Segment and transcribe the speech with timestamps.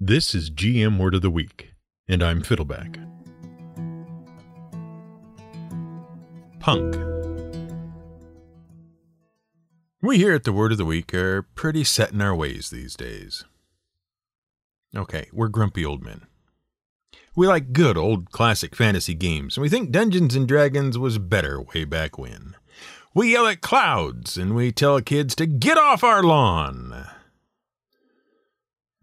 [0.00, 1.74] This is GM Word of the Week,
[2.06, 3.00] and I'm Fiddleback.
[6.60, 6.94] Punk.
[10.00, 12.94] We here at the Word of the Week are pretty set in our ways these
[12.94, 13.44] days.
[14.94, 16.28] Okay, we're grumpy old men.
[17.34, 21.60] We like good old classic fantasy games, and we think Dungeons and Dragons was better
[21.60, 22.54] way back when.
[23.16, 27.08] We yell at clouds, and we tell kids to get off our lawn.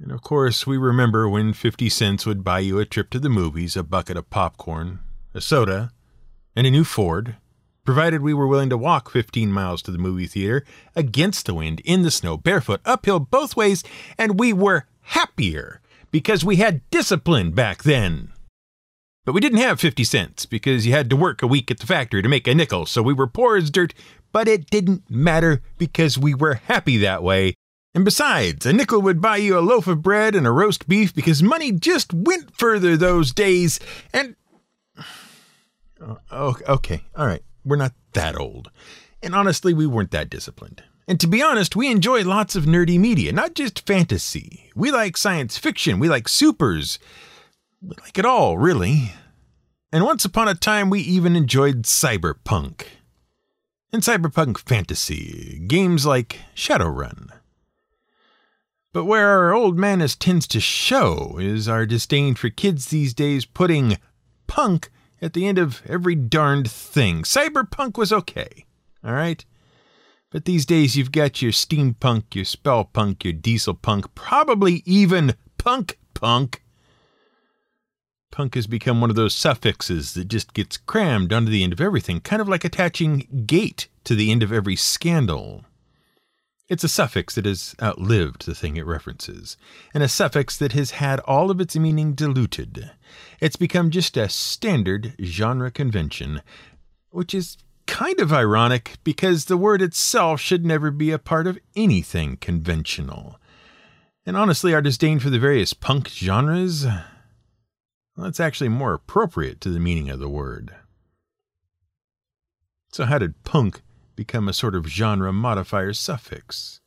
[0.01, 3.29] And of course, we remember when 50 cents would buy you a trip to the
[3.29, 4.99] movies, a bucket of popcorn,
[5.33, 5.91] a soda,
[6.55, 7.37] and a new Ford,
[7.85, 11.81] provided we were willing to walk 15 miles to the movie theater against the wind,
[11.85, 13.83] in the snow, barefoot, uphill both ways,
[14.17, 15.79] and we were happier
[16.11, 18.33] because we had discipline back then.
[19.23, 21.87] But we didn't have 50 cents because you had to work a week at the
[21.87, 23.93] factory to make a nickel, so we were poor as dirt,
[24.33, 27.55] but it didn't matter because we were happy that way.
[27.95, 31.15] And besides, a nickel would buy you a loaf of bread and a roast beef
[31.15, 33.79] because money just went further those days.
[34.13, 34.35] And.
[36.29, 38.69] Oh, okay, all right, we're not that old.
[39.23, 40.83] And honestly, we weren't that disciplined.
[41.07, 44.71] And to be honest, we enjoy lots of nerdy media, not just fantasy.
[44.75, 46.99] We like science fiction, we like supers.
[47.81, 49.13] We like it all, really.
[49.93, 52.87] And once upon a time, we even enjoyed cyberpunk.
[53.93, 57.29] And cyberpunk fantasy, games like Shadowrun.
[58.95, 63.43] But where our old madness tends to show is our disdain for kids these days
[63.43, 63.97] putting
[64.47, 64.89] punk
[65.21, 67.23] at the end of every darned thing.
[67.23, 68.63] Cyberpunk was okay,
[69.03, 69.43] all right?
[70.31, 75.99] But these days you've got your steampunk, your spellpunk, your diesel punk, probably even punk
[76.13, 76.63] punk.
[78.31, 81.81] Punk has become one of those suffixes that just gets crammed onto the end of
[81.81, 85.65] everything, kind of like attaching gate to the end of every scandal.
[86.67, 89.55] It's a suffix that has outlived the thing it references,
[89.93, 92.89] and a suffix that has had all of its meaning diluted.
[93.39, 96.41] It's become just a standard genre convention,
[97.11, 101.59] which is kind of ironic because the word itself should never be a part of
[101.75, 103.39] anything conventional.
[104.25, 109.69] And honestly, our disdain for the various punk genres, well, that's actually more appropriate to
[109.69, 110.73] the meaning of the word.
[112.91, 113.81] So, how did punk
[114.15, 116.79] become a sort of genre modifier suffix?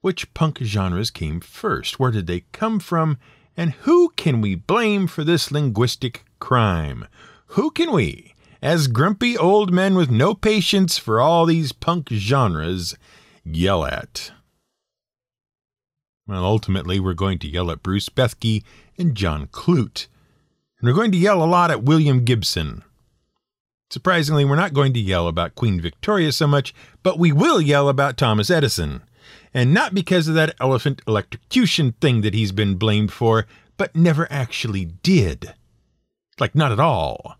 [0.00, 1.98] Which punk genres came first?
[1.98, 3.18] Where did they come from?
[3.56, 7.06] And who can we blame for this linguistic crime?
[7.48, 12.96] Who can we, as grumpy old men with no patience for all these punk genres,
[13.44, 14.32] yell at?
[16.26, 18.62] Well, ultimately, we're going to yell at Bruce Bethke
[18.96, 20.06] and John Clute.
[20.78, 22.84] And we're going to yell a lot at William Gibson.
[23.90, 27.88] Surprisingly, we're not going to yell about Queen Victoria so much, but we will yell
[27.88, 29.02] about Thomas Edison.
[29.52, 33.46] And not because of that elephant electrocution thing that he's been blamed for,
[33.76, 35.54] but never actually did.
[36.38, 37.36] Like, not at all.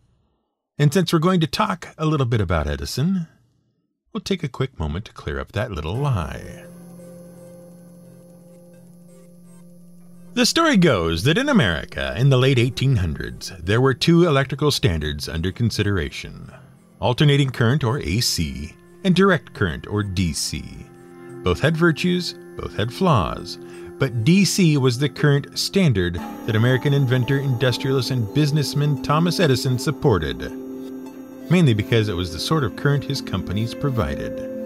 [0.76, 3.28] And since we're going to talk a little bit about Edison,
[4.12, 6.64] we'll take a quick moment to clear up that little lie.
[10.32, 15.28] The story goes that in America in the late 1800s, there were two electrical standards
[15.28, 16.52] under consideration
[17.00, 20.62] alternating current or AC, and direct current or DC.
[21.42, 23.58] Both had virtues, both had flaws,
[23.98, 26.14] but DC was the current standard
[26.46, 30.52] that American inventor, industrialist, and businessman Thomas Edison supported,
[31.50, 34.59] mainly because it was the sort of current his companies provided.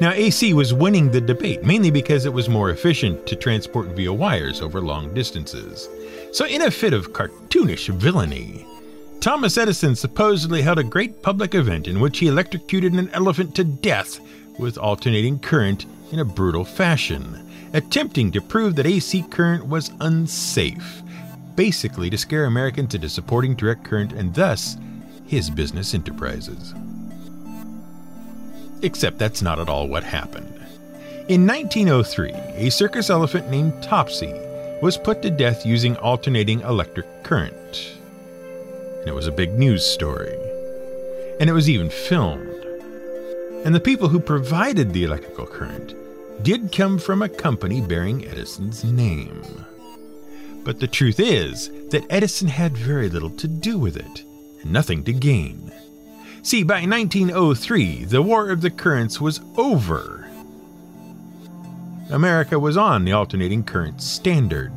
[0.00, 4.10] Now, AC was winning the debate, mainly because it was more efficient to transport via
[4.10, 5.90] wires over long distances.
[6.32, 8.64] So, in a fit of cartoonish villainy,
[9.20, 13.64] Thomas Edison supposedly held a great public event in which he electrocuted an elephant to
[13.64, 14.20] death
[14.58, 21.02] with alternating current in a brutal fashion, attempting to prove that AC current was unsafe,
[21.56, 24.78] basically to scare Americans into supporting direct current and thus
[25.26, 26.72] his business enterprises.
[28.82, 30.54] Except that's not at all what happened.
[31.28, 34.32] In 1903, a circus elephant named Topsy
[34.82, 37.98] was put to death using alternating electric current.
[39.00, 40.36] And it was a big news story.
[41.38, 42.64] And it was even filmed.
[43.64, 45.94] And the people who provided the electrical current
[46.42, 49.44] did come from a company bearing Edison's name.
[50.64, 54.24] But the truth is that Edison had very little to do with it,
[54.62, 55.70] and nothing to gain.
[56.42, 60.26] See, by 1903, the War of the Currents was over.
[62.10, 64.72] America was on the alternating current standard,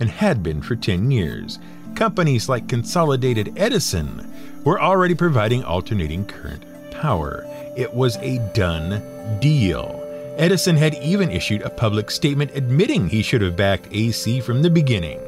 [0.00, 1.58] and had been for 10 years.
[1.94, 4.32] Companies like Consolidated Edison
[4.64, 7.44] were already providing alternating current power.
[7.76, 10.00] It was a done deal.
[10.38, 14.70] Edison had even issued a public statement admitting he should have backed AC from the
[14.70, 15.20] beginning.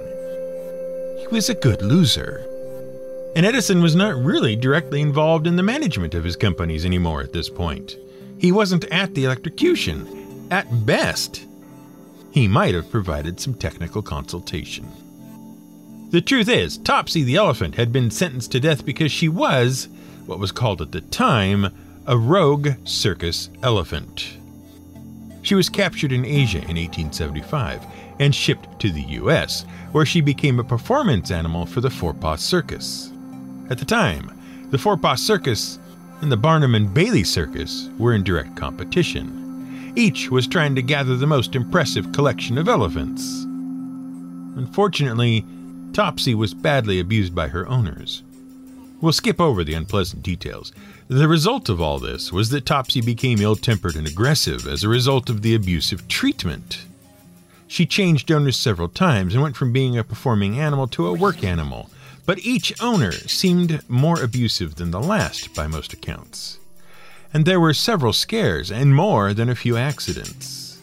[1.19, 2.45] He was a good loser.
[3.37, 7.35] And Edison was not really directly involved in the management of his companies anymore at
[7.35, 7.99] this point.
[8.38, 10.49] He wasn't at the electrocution.
[10.50, 11.44] At best,
[12.31, 14.88] he might have provided some technical consultation.
[16.12, 19.89] The truth is, Topsy the elephant had been sentenced to death because she was,
[20.25, 21.67] what was called at the time,
[22.06, 24.39] a rogue circus elephant.
[25.43, 27.85] She was captured in Asia in 1875
[28.19, 33.12] and shipped to the US, where she became a performance animal for the Forepaugh Circus.
[33.69, 34.31] At the time,
[34.71, 35.79] the Forepaugh Circus
[36.21, 39.93] and the Barnum and Bailey Circus were in direct competition.
[39.97, 43.45] Each was trying to gather the most impressive collection of elephants.
[44.57, 45.45] Unfortunately,
[45.93, 48.23] Topsy was badly abused by her owners.
[49.01, 50.73] We'll skip over the unpleasant details.
[51.09, 54.89] The result of all this was that Topsy became ill tempered and aggressive as a
[54.89, 56.85] result of the abusive treatment.
[57.67, 61.43] She changed owners several times and went from being a performing animal to a work
[61.43, 61.91] animal,
[62.26, 66.58] but each owner seemed more abusive than the last by most accounts.
[67.32, 70.82] And there were several scares and more than a few accidents.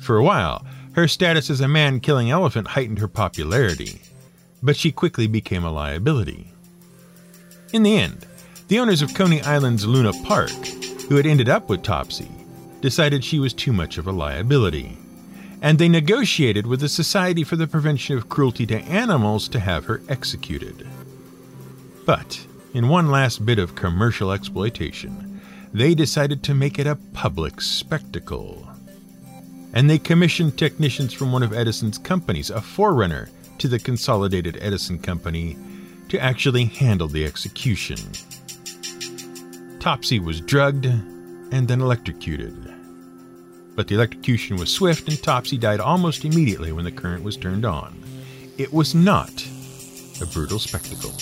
[0.00, 4.00] For a while, her status as a man killing elephant heightened her popularity,
[4.62, 6.52] but she quickly became a liability.
[7.72, 8.26] In the end,
[8.68, 10.50] the owners of Coney Island's Luna Park,
[11.08, 12.30] who had ended up with Topsy,
[12.80, 14.96] decided she was too much of a liability,
[15.60, 19.86] and they negotiated with the Society for the Prevention of Cruelty to Animals to have
[19.86, 20.86] her executed.
[22.06, 25.40] But, in one last bit of commercial exploitation,
[25.72, 28.68] they decided to make it a public spectacle.
[29.72, 33.28] And they commissioned technicians from one of Edison's companies, a forerunner
[33.58, 35.58] to the Consolidated Edison Company,
[36.08, 37.98] to actually handle the execution.
[39.80, 42.74] Topsy was drugged and then electrocuted.
[43.78, 47.64] But the electrocution was swift and Topsy died almost immediately when the current was turned
[47.64, 48.02] on.
[48.58, 49.46] It was not
[50.20, 51.12] a brutal spectacle.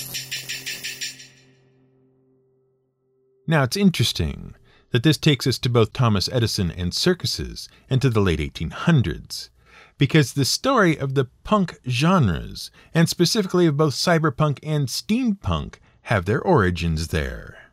[3.47, 4.55] Now it's interesting
[4.91, 9.51] that this takes us to both Thomas Edison and circuses and to the late 1800s
[9.99, 15.75] because the story of the punk genres, and specifically of both cyberpunk and steampunk,
[16.05, 17.66] have their origins there.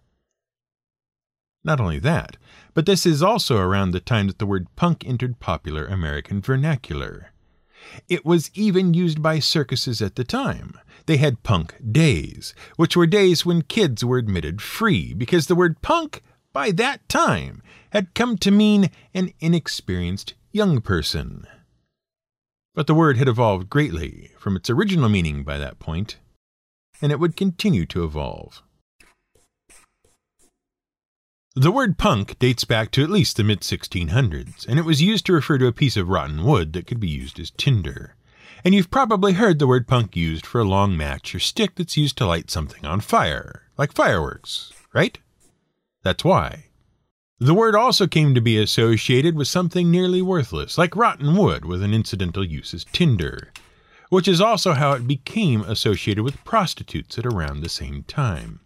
[1.63, 2.37] Not only that,
[2.73, 7.31] but this is also around the time that the word punk entered popular American vernacular.
[8.09, 10.77] It was even used by circuses at the time.
[11.05, 15.81] They had punk days, which were days when kids were admitted free, because the word
[15.81, 16.21] punk,
[16.53, 17.61] by that time,
[17.91, 21.45] had come to mean an inexperienced young person.
[22.73, 26.17] But the word had evolved greatly from its original meaning by that point,
[27.01, 28.63] and it would continue to evolve.
[31.55, 35.23] The word punk dates back to at least the mid 1600s, and it was used
[35.27, 38.15] to refer to a piece of rotten wood that could be used as tinder.
[38.65, 41.95] And you've probably heard the word punk used for a long match or stick that's
[41.95, 45.19] used to light something on fire, like fireworks, right?
[46.01, 46.69] That's why.
[47.37, 51.83] The word also came to be associated with something nearly worthless, like rotten wood with
[51.83, 53.53] an incidental use as tinder,
[54.09, 58.59] which is also how it became associated with prostitutes at around the same time.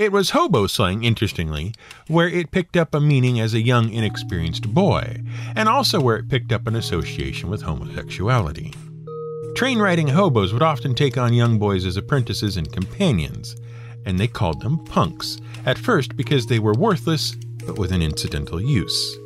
[0.00, 1.74] It was hobo slang, interestingly,
[2.08, 5.20] where it picked up a meaning as a young, inexperienced boy,
[5.54, 8.72] and also where it picked up an association with homosexuality.
[9.54, 13.56] Train riding hobos would often take on young boys as apprentices and companions,
[14.06, 18.58] and they called them punks, at first because they were worthless, but with an incidental
[18.58, 19.18] use.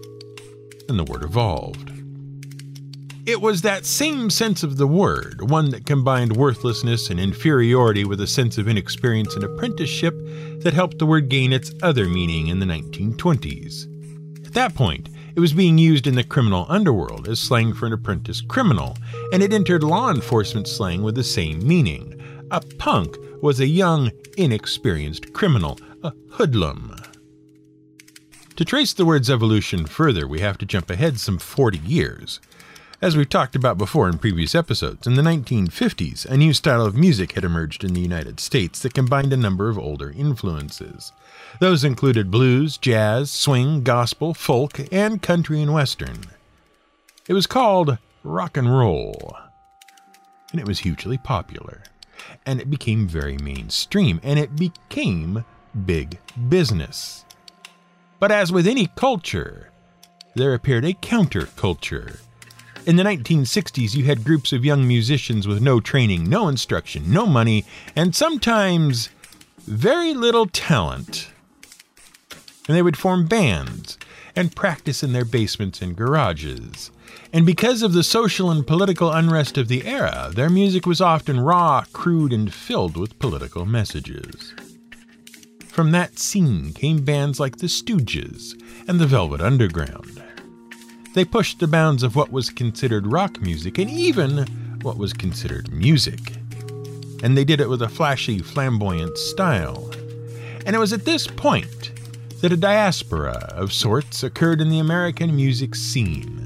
[0.88, 1.93] And the word evolved.
[3.26, 8.20] It was that same sense of the word, one that combined worthlessness and inferiority with
[8.20, 10.14] a sense of inexperience and apprenticeship,
[10.60, 14.46] that helped the word gain its other meaning in the 1920s.
[14.46, 17.94] At that point, it was being used in the criminal underworld as slang for an
[17.94, 18.94] apprentice criminal,
[19.32, 22.20] and it entered law enforcement slang with the same meaning.
[22.50, 26.94] A punk was a young, inexperienced criminal, a hoodlum.
[28.56, 32.38] To trace the word's evolution further, we have to jump ahead some 40 years.
[33.02, 36.96] As we've talked about before in previous episodes, in the 1950s, a new style of
[36.96, 41.12] music had emerged in the United States that combined a number of older influences.
[41.58, 46.20] Those included blues, jazz, swing, gospel, folk, and country and western.
[47.28, 49.36] It was called rock and roll,
[50.52, 51.82] and it was hugely popular.
[52.46, 55.44] And it became very mainstream, and it became
[55.84, 57.24] big business.
[58.20, 59.70] But as with any culture,
[60.36, 62.20] there appeared a counterculture
[62.86, 67.26] in the 1960s, you had groups of young musicians with no training, no instruction, no
[67.26, 67.64] money,
[67.96, 69.08] and sometimes
[69.58, 71.28] very little talent.
[72.66, 73.98] And they would form bands,
[74.36, 76.90] and practice in their basements and garages.
[77.32, 81.40] And because of the social and political unrest of the era, their music was often
[81.40, 84.54] raw, crude, and filled with political messages.
[85.66, 90.23] From that scene came bands like the Stooges and the Velvet Underground.
[91.14, 94.38] They pushed the bounds of what was considered rock music and even
[94.82, 96.18] what was considered music.
[97.22, 99.92] And they did it with a flashy, flamboyant style.
[100.66, 101.92] And it was at this point
[102.40, 106.40] that a diaspora of sorts occurred in the American music scene.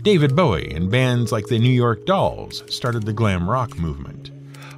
[0.00, 4.30] David Bowie and bands like the New York Dolls started the glam rock movement.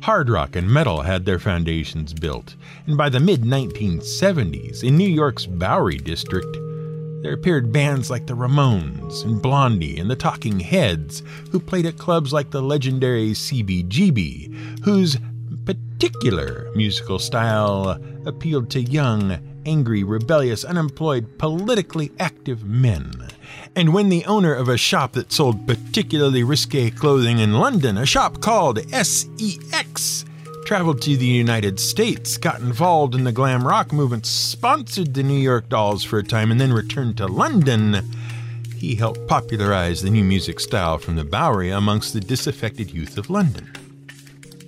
[0.03, 5.09] Hard rock and metal had their foundations built, and by the mid 1970s, in New
[5.09, 6.57] York's Bowery district,
[7.27, 11.99] there appeared bands like the Ramones and Blondie and the Talking Heads, who played at
[11.99, 15.19] clubs like the legendary CBGB, whose
[15.65, 23.11] particular musical style appealed to young, angry, rebellious, unemployed, politically active men.
[23.75, 28.07] And when the owner of a shop that sold particularly risque clothing in London, a
[28.07, 30.25] shop called SEX,
[30.67, 35.39] traveled to the United States, got involved in the glam rock movement, sponsored the New
[35.39, 38.05] York Dolls for a time, and then returned to London,
[38.75, 43.31] he helped popularize the new music style from the Bowery amongst the disaffected youth of
[43.31, 43.73] London.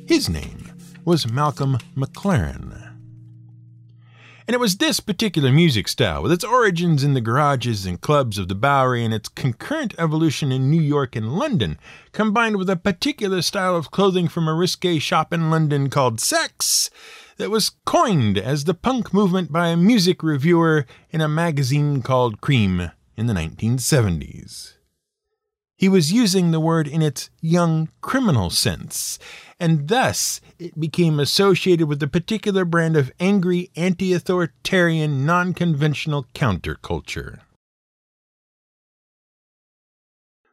[0.07, 0.71] His name
[1.05, 2.88] was Malcolm McLaren.
[4.49, 8.39] And it was this particular music style, with its origins in the garages and clubs
[8.39, 11.79] of the Bowery and its concurrent evolution in New York and London,
[12.13, 16.89] combined with a particular style of clothing from a risque shop in London called Sex,
[17.37, 22.41] that was coined as the punk movement by a music reviewer in a magazine called
[22.41, 24.78] Creem in the 1970s.
[25.79, 29.17] He was using the word in its young criminal sense,
[29.61, 36.27] and thus it became associated with a particular brand of angry, anti authoritarian, non conventional
[36.35, 37.39] counterculture.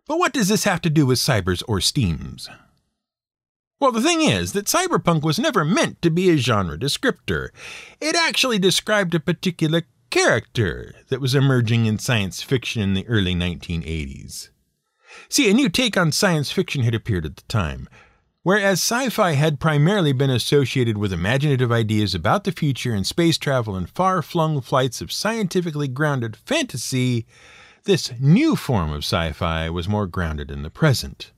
[0.07, 2.47] But what does this have to do with cybers or steams?
[3.79, 7.49] Well, the thing is that cyberpunk was never meant to be a genre descriptor.
[7.99, 13.33] It actually described a particular character that was emerging in science fiction in the early
[13.33, 14.49] 1980s.
[15.29, 17.87] See, a new take on science fiction had appeared at the time.
[18.45, 23.39] Whereas sci fi had primarily been associated with imaginative ideas about the future and space
[23.39, 27.25] travel and far flung flights of scientifically grounded fantasy,
[27.85, 31.31] this new form of sci fi was more grounded in the present.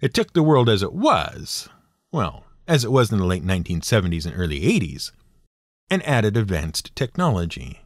[0.00, 1.68] It took the world as it was,
[2.10, 5.12] well, as it was in the late 1970s and early 80s,
[5.90, 7.82] and added advanced technology.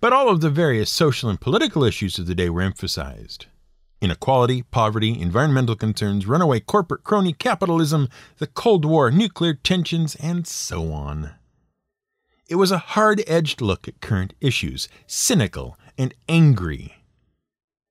[0.00, 3.48] But all of the various social and political issues of the day were emphasized
[4.02, 10.92] inequality, poverty, environmental concerns, runaway corporate crony capitalism, the Cold War, nuclear tensions, and so
[10.92, 11.30] on.
[12.48, 17.01] It was a hard edged look at current issues, cynical and angry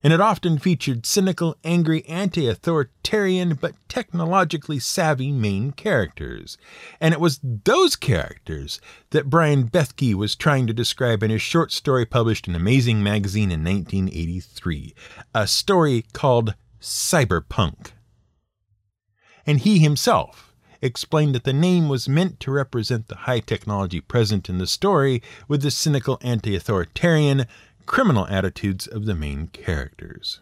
[0.04, 6.58] and it often featured cynical, angry, anti authoritarian, but technologically savvy main characters.
[7.00, 8.82] And it was those characters
[9.12, 13.52] that Brian Bethke was trying to describe in his short story published in Amazing Magazine
[13.52, 14.96] in 1983,
[15.36, 17.92] a story called Cyberpunk.
[19.46, 24.50] And he himself explained that the name was meant to represent the high technology present
[24.50, 27.46] in the story with the cynical anti authoritarian,
[27.86, 30.42] criminal attitudes of the main characters.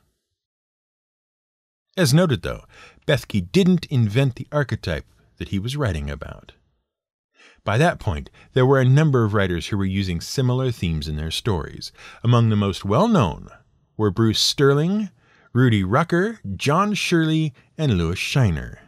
[1.98, 2.64] As noted, though,
[3.06, 5.06] Bethke didn't invent the archetype
[5.38, 6.54] that he was writing about.
[7.64, 11.18] By that point, there were a number of writers who were using similar themes in
[11.18, 11.92] their stories.
[12.24, 13.50] Among the most well known
[13.98, 15.10] were Bruce Sterling,
[15.52, 18.80] Rudy Rucker, John Shirley, and Lewis Shiner.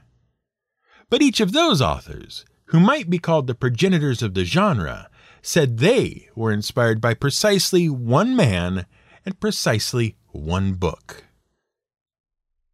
[1.09, 5.09] But each of those authors, who might be called the progenitors of the genre,
[5.41, 8.85] said they were inspired by precisely one man
[9.25, 11.25] and precisely one book.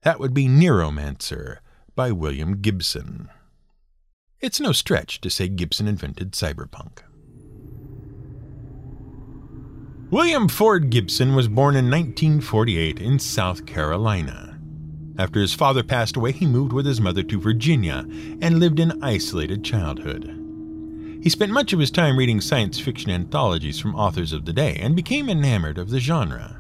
[0.03, 1.57] That would be Neuromancer
[1.95, 3.29] by William Gibson.
[4.39, 6.99] It's no stretch to say Gibson invented cyberpunk.
[10.09, 14.57] William Ford Gibson was born in 1948 in South Carolina.
[15.17, 18.05] After his father passed away, he moved with his mother to Virginia
[18.41, 20.46] and lived an isolated childhood.
[21.21, 24.75] He spent much of his time reading science fiction anthologies from authors of the day
[24.79, 26.59] and became enamored of the genre.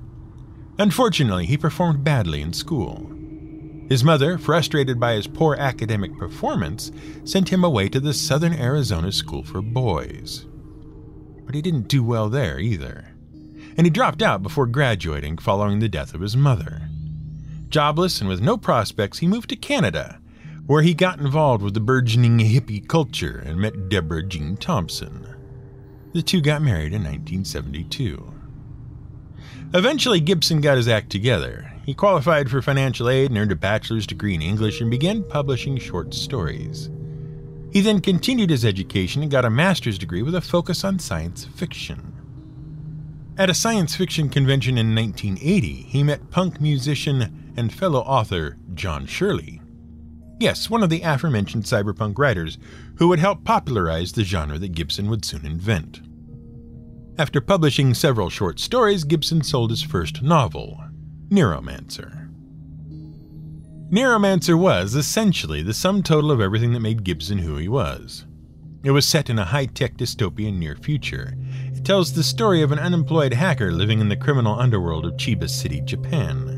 [0.79, 3.11] Unfortunately, he performed badly in school.
[3.89, 6.91] His mother, frustrated by his poor academic performance,
[7.23, 10.45] sent him away to the Southern Arizona School for Boys.
[11.45, 13.13] But he didn't do well there either,
[13.77, 16.89] and he dropped out before graduating following the death of his mother.
[17.69, 20.19] Jobless and with no prospects, he moved to Canada
[20.67, 25.25] where he got involved with the burgeoning hippie culture and met Deborah Jean Thompson.
[26.13, 28.33] The two got married in 1972.
[29.73, 31.71] Eventually, Gibson got his act together.
[31.85, 35.77] He qualified for financial aid and earned a bachelor's degree in English and began publishing
[35.77, 36.89] short stories.
[37.71, 41.45] He then continued his education and got a master's degree with a focus on science
[41.45, 42.13] fiction.
[43.37, 49.05] At a science fiction convention in 1980, he met punk musician and fellow author John
[49.05, 49.61] Shirley.
[50.39, 52.57] Yes, one of the aforementioned cyberpunk writers
[52.97, 56.01] who would help popularize the genre that Gibson would soon invent.
[57.17, 60.79] After publishing several short stories, Gibson sold his first novel,
[61.29, 62.29] Neuromancer.
[63.89, 68.25] Neuromancer was, essentially, the sum total of everything that made Gibson who he was.
[68.83, 71.33] It was set in a high tech dystopian near future.
[71.73, 75.49] It tells the story of an unemployed hacker living in the criminal underworld of Chiba
[75.49, 76.56] City, Japan.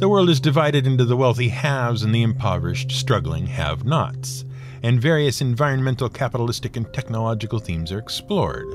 [0.00, 4.46] The world is divided into the wealthy haves and the impoverished, struggling have nots,
[4.82, 8.66] and various environmental, capitalistic, and technological themes are explored.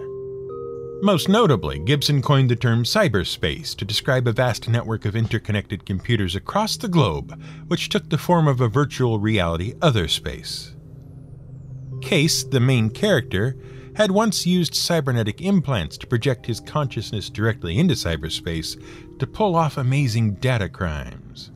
[1.01, 6.35] Most notably, Gibson coined the term cyberspace to describe a vast network of interconnected computers
[6.35, 10.75] across the globe, which took the form of a virtual reality other space.
[12.01, 13.57] Case, the main character,
[13.95, 18.79] had once used cybernetic implants to project his consciousness directly into cyberspace
[19.19, 21.51] to pull off amazing data crimes.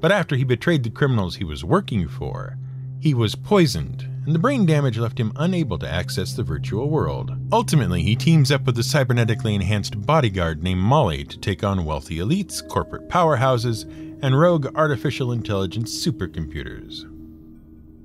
[0.00, 2.58] But after he betrayed the criminals he was working for,
[3.00, 7.32] he was poisoned, and the brain damage left him unable to access the virtual world.
[7.52, 12.18] Ultimately, he teams up with a cybernetically enhanced bodyguard named Molly to take on wealthy
[12.18, 13.84] elites, corporate powerhouses,
[14.22, 17.10] and rogue artificial intelligence supercomputers.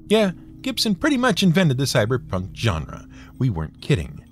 [0.08, 3.08] Yeah, Gibson pretty much invented the cyberpunk genre.
[3.40, 4.24] We weren't kidding.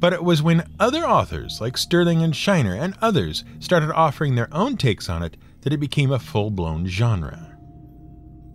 [0.00, 4.52] But it was when other authors like Sterling and Shiner and others started offering their
[4.52, 7.56] own takes on it that it became a full blown genre.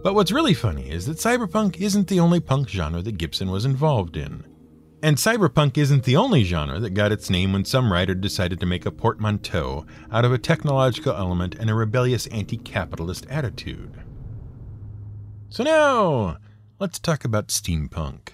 [0.04, 3.64] But what's really funny is that cyberpunk isn't the only punk genre that Gibson was
[3.64, 4.44] involved in.
[5.02, 8.66] And cyberpunk isn't the only genre that got its name when some writer decided to
[8.66, 14.02] make a portmanteau out of a technological element and a rebellious anti capitalist attitude.
[15.50, 16.38] So now,
[16.80, 18.30] let's talk about steampunk.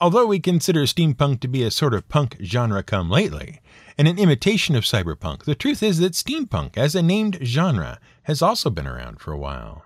[0.00, 3.60] Although we consider steampunk to be a sort of punk genre come lately,
[3.96, 8.40] and an imitation of cyberpunk, the truth is that steampunk, as a named genre, has
[8.40, 9.84] also been around for a while.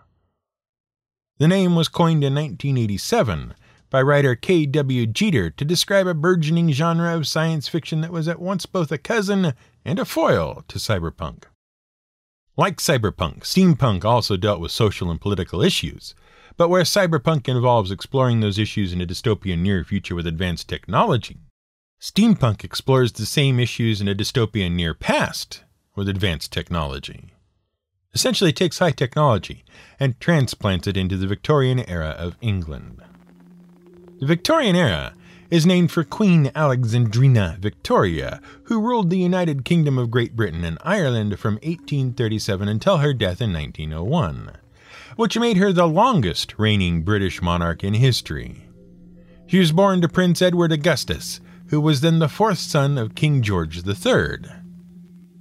[1.39, 3.55] The name was coined in 1987
[3.89, 5.07] by writer K.W.
[5.07, 8.99] Jeter to describe a burgeoning genre of science fiction that was at once both a
[8.99, 11.45] cousin and a foil to cyberpunk.
[12.57, 16.15] Like cyberpunk, steampunk also dealt with social and political issues,
[16.57, 21.39] but where cyberpunk involves exploring those issues in a dystopian near future with advanced technology,
[22.01, 27.33] steampunk explores the same issues in a dystopian near past with advanced technology.
[28.15, 29.65] Essentially, takes high technology
[29.99, 33.03] and transplants it into the Victorian era of England.
[34.21, 35.15] The Victorian era
[35.51, 40.79] is named for Queen Alexandrina Victoria, who ruled the United Kingdom of Great Britain and
[40.83, 44.53] Ireland from 1837 until her death in 1901
[45.17, 48.69] which made her the longest reigning British monarch in history.
[49.47, 53.43] She was born to Prince Edward Augustus, who was then the fourth son of King
[53.43, 54.51] George III.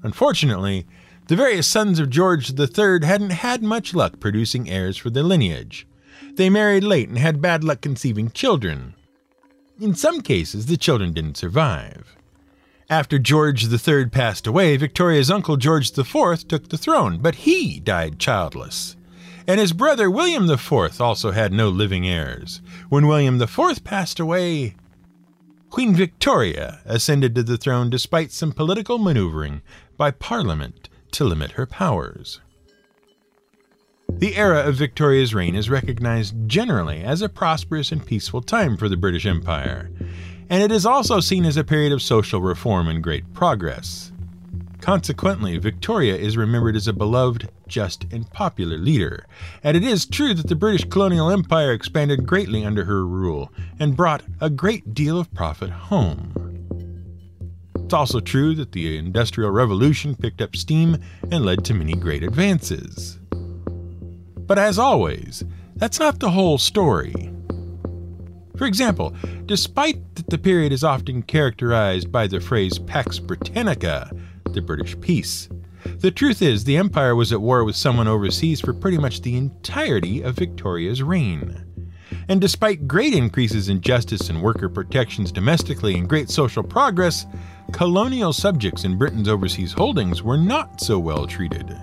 [0.04, 0.86] Unfortunately,
[1.28, 5.88] the various sons of George III hadn't had much luck producing heirs for their lineage.
[6.34, 8.96] They married late and had bad luck conceiving children.
[9.80, 12.16] In some cases, the children didn't survive.
[12.90, 18.20] After George III passed away, Victoria's uncle George IV took the throne, but he died
[18.20, 18.98] childless
[19.52, 22.62] and his brother William IV also had no living heirs.
[22.88, 24.76] When William IV passed away,
[25.70, 29.62] Queen Victoria ascended to the throne despite some political maneuvering
[29.98, 32.40] by Parliament to limit her powers.
[34.08, 38.88] The era of Victoria's reign is recognized generally as a prosperous and peaceful time for
[38.88, 39.92] the British Empire,
[40.50, 44.14] and it is also seen as a period of social reform and great progress.
[44.82, 49.28] Consequently, Victoria is remembered as a beloved, just, and popular leader,
[49.64, 53.96] and it is true that the British colonial empire expanded greatly under her rule and
[53.96, 56.34] brought a great deal of profit home.
[57.76, 60.98] It's also true that the Industrial Revolution picked up steam
[61.32, 63.20] and led to many great advances.
[64.36, 65.44] But as always,
[65.76, 67.32] that's not the whole story.
[68.58, 69.14] For example,
[69.46, 74.12] despite that the period is often characterized by the phrase Pax Britannica,
[74.54, 75.50] the British peace.
[76.00, 79.36] The truth is, the Empire was at war with someone overseas for pretty much the
[79.36, 81.66] entirety of Victoria's reign.
[82.28, 87.26] And despite great increases in justice and worker protections domestically and great social progress,
[87.72, 91.76] colonial subjects in Britain's overseas holdings were not so well treated.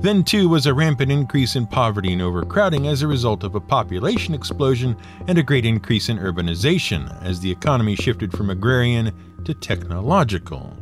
[0.00, 3.60] Then, too, was a rampant increase in poverty and overcrowding as a result of a
[3.60, 4.96] population explosion
[5.28, 9.12] and a great increase in urbanization as the economy shifted from agrarian
[9.44, 10.76] to technological.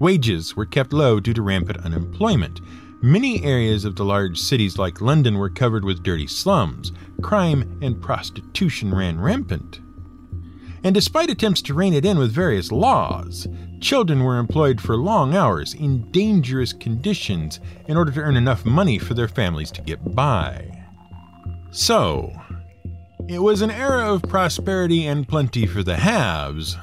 [0.00, 2.62] Wages were kept low due to rampant unemployment.
[3.02, 6.90] Many areas of the large cities like London were covered with dirty slums.
[7.20, 9.80] Crime and prostitution ran rampant.
[10.82, 13.46] And despite attempts to rein it in with various laws,
[13.80, 18.98] children were employed for long hours in dangerous conditions in order to earn enough money
[18.98, 20.66] for their families to get by.
[21.72, 22.32] So,
[23.28, 26.78] it was an era of prosperity and plenty for the haves,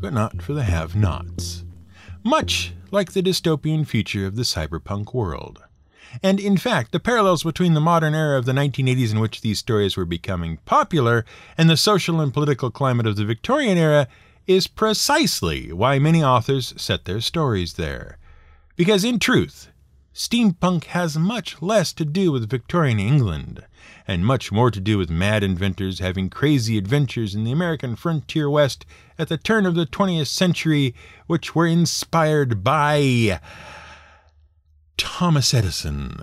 [0.00, 1.64] but not for the have nots.
[2.24, 5.62] Much like the dystopian future of the cyberpunk world.
[6.22, 9.58] And in fact, the parallels between the modern era of the 1980s in which these
[9.58, 11.24] stories were becoming popular
[11.58, 14.06] and the social and political climate of the Victorian era
[14.46, 18.18] is precisely why many authors set their stories there.
[18.76, 19.68] Because in truth,
[20.14, 23.64] steampunk has much less to do with Victorian England
[24.06, 28.50] and much more to do with mad inventors having crazy adventures in the American frontier
[28.50, 28.84] west
[29.18, 30.94] at the turn of the 20th century,
[31.26, 33.40] which were inspired by
[34.96, 36.16] Thomas Edison.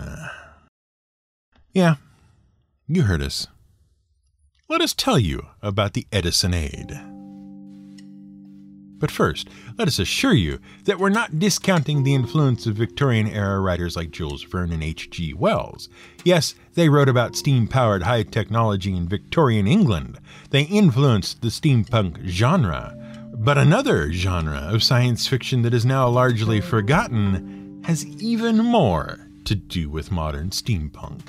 [1.72, 1.96] Yeah,
[2.86, 3.46] you heard us.
[4.68, 7.19] Let us tell you about the Edisonade.
[9.00, 13.58] But first, let us assure you that we're not discounting the influence of Victorian era
[13.58, 15.34] writers like Jules Verne and H.G.
[15.34, 15.88] Wells.
[16.22, 20.18] Yes, they wrote about steam powered high technology in Victorian England.
[20.50, 22.94] They influenced the steampunk genre.
[23.32, 29.54] But another genre of science fiction that is now largely forgotten has even more to
[29.54, 31.22] do with modern steampunk.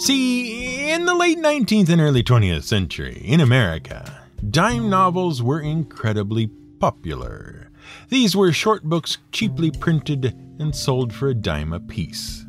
[0.00, 6.48] See, in the late 19th and early 20th century, in America, dime novels were incredibly
[6.78, 7.70] popular.
[8.08, 12.44] These were short books cheaply printed and sold for a dime apiece.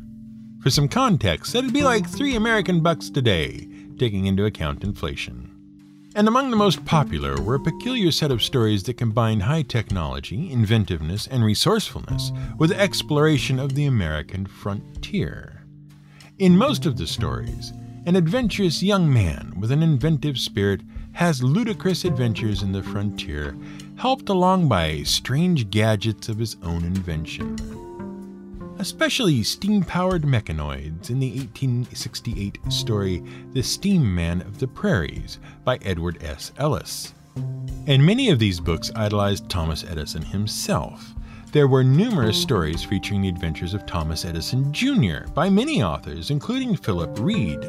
[0.60, 5.54] For some context, that'd be like three American bucks today, taking into account inflation.
[6.14, 10.50] And among the most popular were a peculiar set of stories that combined high technology,
[10.50, 15.64] inventiveness, and resourcefulness with exploration of the American frontier.
[16.38, 17.72] In most of the stories,
[18.06, 20.80] an adventurous young man with an inventive spirit
[21.12, 23.56] has ludicrous adventures in the frontier,
[23.96, 27.56] helped along by strange gadgets of his own invention.
[28.78, 35.78] Especially steam powered mechanoids in the 1868 story The Steam Man of the Prairies by
[35.82, 36.52] Edward S.
[36.58, 37.12] Ellis.
[37.88, 41.12] And many of these books idolized Thomas Edison himself.
[41.50, 45.26] There were numerous stories featuring the adventures of Thomas Edison Jr.
[45.34, 47.64] by many authors, including Philip Reade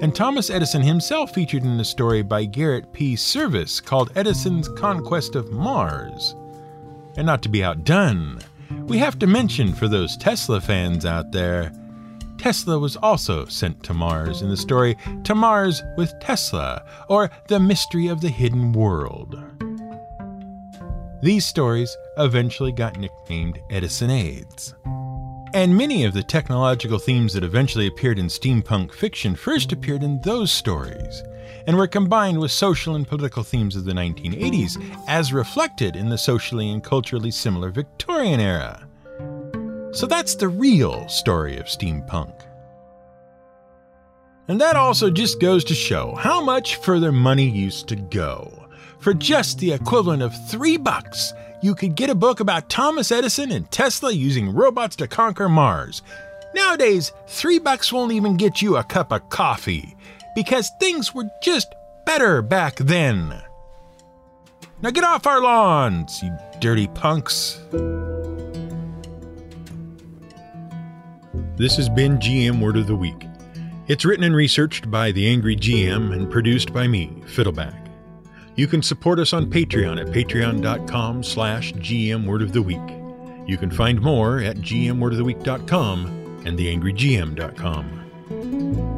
[0.00, 3.14] and Thomas Edison himself featured in a story by Garrett P.
[3.14, 6.34] Serviss called Edison's Conquest of Mars.
[7.16, 8.40] And not to be outdone,
[8.86, 11.72] we have to mention for those Tesla fans out there,
[12.38, 17.58] Tesla was also sent to Mars in the story To Mars with Tesla, or The
[17.58, 19.42] Mystery of the Hidden World.
[21.22, 24.74] These stories eventually got nicknamed Edison Edisonades.
[25.56, 30.20] And many of the technological themes that eventually appeared in steampunk fiction first appeared in
[30.20, 31.22] those stories,
[31.66, 34.76] and were combined with social and political themes of the 1980s,
[35.08, 38.86] as reflected in the socially and culturally similar Victorian era.
[39.92, 42.38] So that's the real story of steampunk.
[44.48, 48.66] And that also just goes to show how much further money used to go.
[48.98, 53.50] For just the equivalent of three bucks, you could get a book about Thomas Edison
[53.50, 56.02] and Tesla using robots to conquer Mars.
[56.54, 59.96] Nowadays, three bucks won't even get you a cup of coffee
[60.34, 63.42] because things were just better back then.
[64.82, 67.60] Now get off our lawns, you dirty punks.
[71.56, 73.26] This has been GM Word of the Week.
[73.88, 77.85] It's written and researched by the Angry GM and produced by me, Fiddleback.
[78.56, 83.48] You can support us on Patreon at patreon.com slash gmwordoftheweek.
[83.48, 88.95] You can find more at gmwordoftheweek.com and theangrygm.com.